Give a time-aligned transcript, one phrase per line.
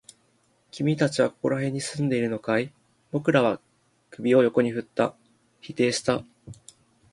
[0.71, 2.73] 君たちはここら辺に住んでいるのかい？
[3.11, 3.61] 僕らは
[4.09, 5.13] 首を横に振った。
[5.59, 6.23] 否定した。